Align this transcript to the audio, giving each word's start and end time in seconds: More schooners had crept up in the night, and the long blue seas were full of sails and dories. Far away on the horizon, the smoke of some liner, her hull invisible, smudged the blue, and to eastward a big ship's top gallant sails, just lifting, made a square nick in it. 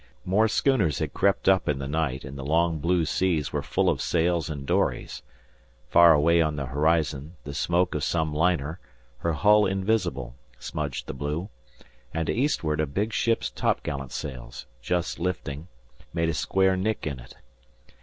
More 0.25 0.47
schooners 0.47 0.97
had 0.97 1.13
crept 1.13 1.47
up 1.47 1.69
in 1.69 1.77
the 1.77 1.87
night, 1.87 2.23
and 2.25 2.35
the 2.35 2.43
long 2.43 2.79
blue 2.79 3.05
seas 3.05 3.53
were 3.53 3.61
full 3.61 3.87
of 3.87 4.01
sails 4.01 4.49
and 4.49 4.65
dories. 4.65 5.21
Far 5.89 6.11
away 6.11 6.41
on 6.41 6.55
the 6.55 6.65
horizon, 6.65 7.35
the 7.43 7.53
smoke 7.53 7.93
of 7.93 8.03
some 8.03 8.33
liner, 8.33 8.79
her 9.19 9.33
hull 9.33 9.67
invisible, 9.67 10.33
smudged 10.57 11.05
the 11.05 11.13
blue, 11.13 11.49
and 12.15 12.25
to 12.25 12.33
eastward 12.33 12.79
a 12.79 12.87
big 12.87 13.13
ship's 13.13 13.51
top 13.51 13.83
gallant 13.83 14.11
sails, 14.11 14.65
just 14.81 15.19
lifting, 15.19 15.67
made 16.15 16.29
a 16.29 16.33
square 16.33 16.75
nick 16.75 17.05
in 17.05 17.19
it. 17.19 17.35